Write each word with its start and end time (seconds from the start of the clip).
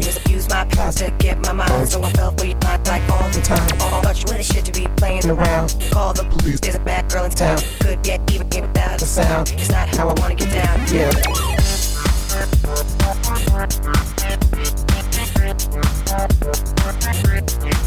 Just 0.00 0.28
use 0.28 0.48
my 0.48 0.64
powers 0.64 0.96
to 0.96 1.10
get 1.18 1.38
my 1.40 1.52
mind. 1.52 1.88
So 1.88 2.02
I 2.02 2.10
felt 2.12 2.40
we 2.40 2.54
not 2.54 2.86
like 2.86 3.02
all 3.10 3.28
the 3.30 3.40
time. 3.42 3.68
All 3.80 4.02
much 4.02 4.24
with 4.24 4.44
shit 4.44 4.64
to 4.64 4.72
be 4.72 4.86
playing 4.96 5.28
around. 5.28 5.76
Call 5.90 6.12
the 6.12 6.24
police, 6.24 6.60
there's 6.60 6.76
a 6.76 6.80
bad 6.80 7.10
girl 7.10 7.24
in 7.24 7.30
town. 7.30 7.58
Could 7.80 8.02
get 8.02 8.20
even 8.32 8.48
without 8.48 8.98
the 8.98 9.06
sound. 9.06 9.52
It's 9.52 9.70
not 9.70 9.88
how 9.88 10.08
I 10.08 10.14
wanna 10.20 10.34
get 10.34 10.50
down. 10.50 10.80
Yeah. 10.92 11.10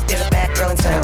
There's 0.07 0.21
a 0.21 0.29
bad 0.29 0.55
girl 0.55 0.71
in 0.71 0.77
town. 0.77 1.03